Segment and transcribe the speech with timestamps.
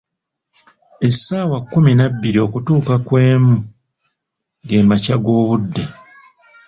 [1.07, 3.55] Essaawa kkumi nabbiri okutuuka ku emu,
[4.67, 5.83] ge makya g'obudde.